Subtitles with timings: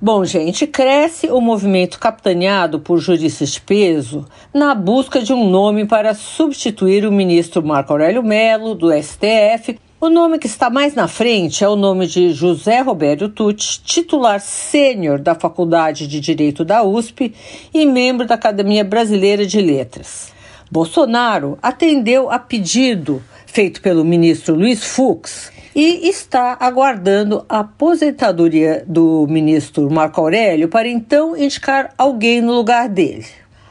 [0.00, 4.24] Bom, gente, cresce o movimento capitaneado por juristas de peso
[4.54, 9.76] na busca de um nome para substituir o ministro Marco Aurélio Melo, do STF.
[10.00, 14.40] O nome que está mais na frente é o nome de José Roberto Tucci, titular
[14.40, 17.34] sênior da Faculdade de Direito da USP
[17.74, 20.32] e membro da Academia Brasileira de Letras.
[20.70, 23.20] Bolsonaro atendeu a pedido
[23.58, 30.86] feito pelo ministro Luiz Fux e está aguardando a aposentadoria do ministro Marco Aurélio para
[30.86, 33.26] então indicar alguém no lugar dele.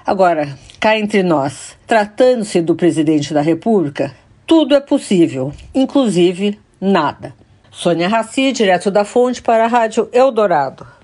[0.05, 4.13] Agora, cá entre nós, tratando-se do presidente da República,
[4.45, 7.33] tudo é possível, inclusive nada.
[7.72, 10.97] Sônia Raci, direto da Fonte para a Rádio Eldorado.